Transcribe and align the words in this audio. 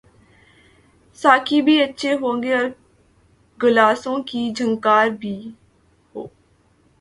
ساقی 1.19 1.61
بھی 1.61 1.75
اچھے 1.83 2.13
ہوں 2.13 2.41
اور 2.53 2.65
گلاسوں 3.59 4.17
کی 4.23 4.49
جھنکار 4.55 5.07
بھی 5.19 5.35
ہو۔ 6.15 6.25